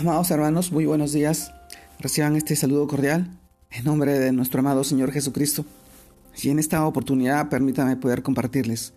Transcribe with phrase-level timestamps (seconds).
[0.00, 1.52] Amados hermanos, muy buenos días.
[1.98, 3.38] Reciban este saludo cordial
[3.70, 5.66] en nombre de nuestro amado Señor Jesucristo.
[6.42, 8.94] Y en esta oportunidad permítame poder compartirles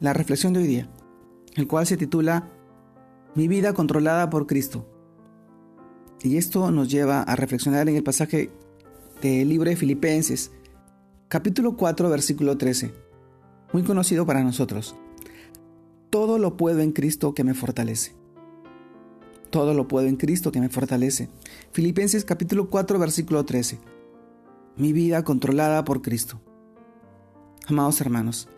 [0.00, 0.88] la reflexión de hoy día,
[1.54, 2.50] el cual se titula
[3.34, 4.86] Mi vida controlada por Cristo.
[6.22, 8.50] Y esto nos lleva a reflexionar en el pasaje
[9.22, 10.50] del libro de Filipenses,
[11.28, 12.92] capítulo 4, versículo 13,
[13.72, 14.94] muy conocido para nosotros.
[16.10, 18.23] Todo lo puedo en Cristo que me fortalece.
[19.54, 21.28] Todo lo puedo en Cristo que me fortalece.
[21.70, 23.78] Filipenses capítulo 4 versículo 13.
[24.76, 26.40] Mi vida controlada por Cristo.
[27.68, 28.48] Amados hermanos,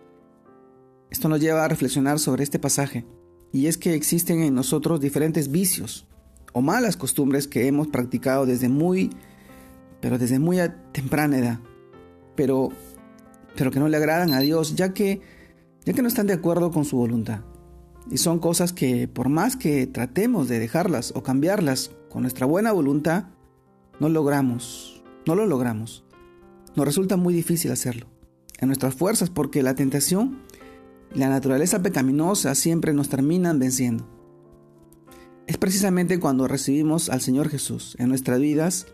[1.10, 3.04] esto nos lleva a reflexionar sobre este pasaje,
[3.52, 6.06] y es que existen en nosotros diferentes vicios
[6.54, 9.10] o malas costumbres que hemos practicado desde muy,
[10.00, 10.56] pero desde muy
[10.92, 11.60] temprana edad,
[12.36, 12.70] pero,
[13.54, 15.20] pero que no le agradan a Dios, ya que,
[15.84, 17.40] ya que no están de acuerdo con su voluntad.
[18.10, 22.72] Y son cosas que por más que tratemos de dejarlas o cambiarlas con nuestra buena
[22.72, 23.26] voluntad,
[23.98, 26.04] no logramos, no lo logramos.
[26.76, 28.06] Nos resulta muy difícil hacerlo.
[28.58, 30.42] En nuestras fuerzas porque la tentación
[31.14, 34.08] y la naturaleza pecaminosa siempre nos terminan venciendo.
[35.46, 38.86] Es precisamente cuando recibimos al Señor Jesús en nuestras vidas,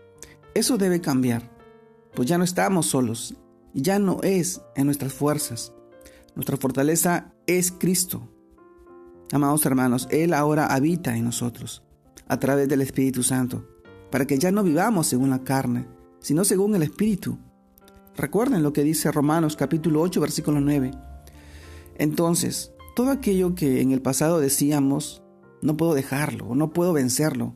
[0.53, 1.51] eso debe cambiar,
[2.13, 3.35] pues ya no estamos solos,
[3.73, 5.73] ya no es en nuestras fuerzas.
[6.35, 8.29] Nuestra fortaleza es Cristo,
[9.33, 11.81] Amados hermanos, Él ahora habita en nosotros
[12.27, 13.67] a través del Espíritu Santo,
[14.11, 15.87] para que ya no vivamos según la carne,
[16.19, 17.39] sino según el Espíritu.
[18.15, 20.91] Recuerden lo que dice Romanos capítulo 8, versículo 9.
[21.97, 25.23] Entonces, todo aquello que en el pasado decíamos,
[25.63, 27.55] no puedo dejarlo, no puedo vencerlo.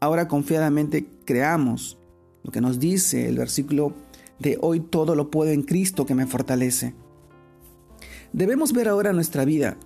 [0.00, 1.98] Ahora confiadamente creamos
[2.42, 3.92] lo que nos dice el versículo
[4.38, 6.94] de hoy todo lo puedo en Cristo que me fortalece.
[8.32, 9.76] Debemos ver ahora nuestra vida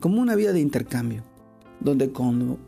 [0.00, 1.22] como una vida de intercambio,
[1.80, 2.10] donde,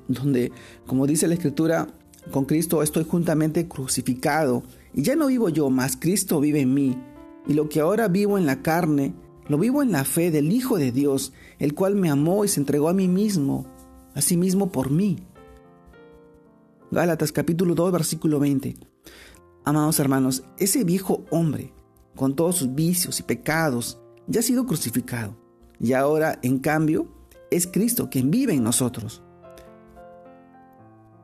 [0.08, 0.52] donde,
[0.86, 1.88] como dice la Escritura,
[2.30, 4.62] con Cristo estoy juntamente crucificado,
[4.94, 6.98] y ya no vivo yo, mas Cristo vive en mí,
[7.46, 9.14] y lo que ahora vivo en la carne,
[9.48, 12.60] lo vivo en la fe del Hijo de Dios, el cual me amó y se
[12.60, 13.66] entregó a mí mismo,
[14.14, 15.16] a sí mismo por mí.
[16.90, 18.76] Gálatas capítulo 2 versículo 20.
[19.64, 21.72] Amados hermanos, ese viejo hombre,
[22.16, 25.36] con todos sus vicios y pecados, ya ha sido crucificado.
[25.80, 27.06] Y ahora, en cambio,
[27.50, 29.22] es Cristo quien vive en nosotros.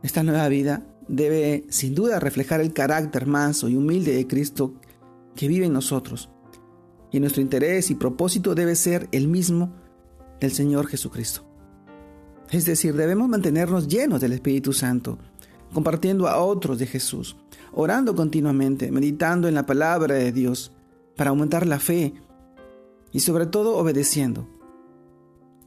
[0.02, 4.74] Esta nueva vida debe sin duda reflejar el carácter manso y humilde de Cristo
[5.34, 6.30] que vive en nosotros.
[7.10, 9.72] Y nuestro interés y propósito debe ser el mismo
[10.40, 11.44] del Señor Jesucristo.
[12.50, 15.18] Es decir, debemos mantenernos llenos del Espíritu Santo,
[15.72, 17.36] compartiendo a otros de Jesús,
[17.72, 20.72] orando continuamente, meditando en la palabra de Dios
[21.16, 22.14] para aumentar la fe
[23.12, 24.48] y sobre todo obedeciendo.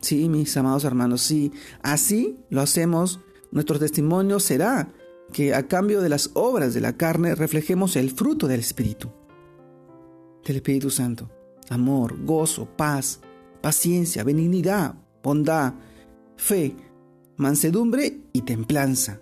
[0.02, 3.20] Sí, mis amados hermanos, sí, así lo hacemos,
[3.52, 4.94] nuestro testimonio será
[5.34, 9.12] que a cambio de las obras de la carne reflejemos el fruto del Espíritu,
[10.46, 11.30] del Espíritu Santo,
[11.70, 13.20] amor, gozo, paz,
[13.62, 15.74] paciencia, benignidad, bondad,
[16.36, 16.76] fe,
[17.36, 19.20] mansedumbre y templanza.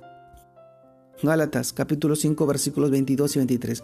[1.23, 3.83] Gálatas capítulo 5 versículos 22 y 23.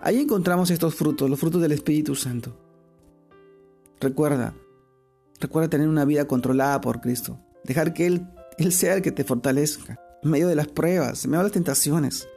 [0.00, 2.54] Ahí encontramos estos frutos, los frutos del Espíritu Santo.
[4.00, 4.54] Recuerda,
[5.42, 7.40] Recuerda tener una vida controlada por Cristo.
[7.64, 10.00] Dejar que Él, Él sea el que te fortalezca.
[10.22, 12.28] En medio de las pruebas, en medio de las tentaciones,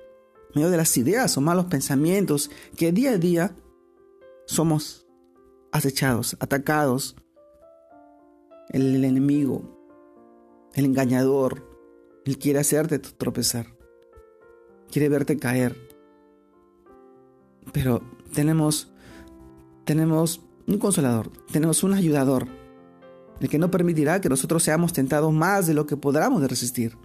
[0.49, 3.55] en medio de las ideas o malos pensamientos que día a día
[4.47, 5.05] somos
[5.71, 7.15] acechados, atacados.
[8.69, 9.87] El, el enemigo,
[10.73, 11.63] el engañador,
[12.25, 13.67] Él quiere hacerte tropezar.
[14.89, 15.77] Quiere verte caer.
[17.71, 18.01] Pero
[18.33, 18.91] tenemos,
[19.83, 22.64] tenemos un consolador, tenemos un ayudador
[23.39, 26.97] el que no permitirá que nosotros seamos tentados más de lo que podamos resistir.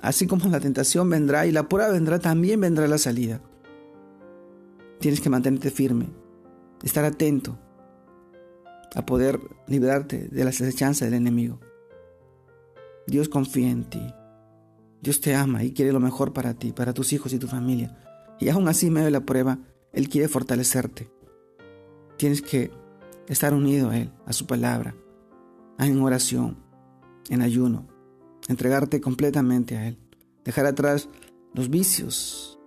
[0.00, 3.40] Así como la tentación vendrá y la prueba vendrá, también vendrá la salida.
[4.98, 6.08] Tienes que mantenerte firme,
[6.82, 7.58] estar atento
[8.94, 11.60] a poder librarte de las acechanzas del enemigo.
[13.06, 14.14] Dios confía en ti.
[15.02, 17.96] Dios te ama y quiere lo mejor para ti, para tus hijos y tu familia.
[18.38, 19.58] Y aún así, en medio de la prueba,
[19.92, 21.10] Él quiere fortalecerte.
[22.16, 22.70] Tienes que
[23.28, 24.94] estar unido a Él, a su palabra,
[25.86, 26.56] en oración,
[27.28, 27.86] en ayuno,
[28.48, 29.98] entregarte completamente a Él,
[30.44, 31.08] dejar atrás
[31.54, 32.58] los vicios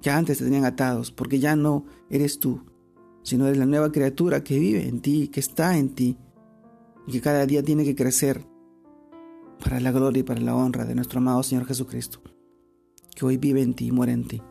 [0.00, 2.64] que antes te tenían atados, porque ya no eres tú,
[3.22, 6.18] sino eres la nueva criatura que vive en ti, que está en ti,
[7.06, 8.44] y que cada día tiene que crecer
[9.62, 12.20] para la gloria y para la honra de nuestro amado Señor Jesucristo,
[13.14, 14.42] que hoy vive en ti y muere en ti.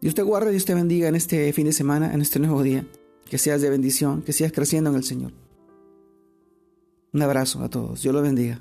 [0.00, 2.86] Dios te guarde, Dios te bendiga en este fin de semana, en este nuevo día,
[3.28, 5.32] que seas de bendición, que sigas creciendo en el Señor.
[7.12, 8.02] Un abrazo a todos.
[8.02, 8.60] Dios los bendiga.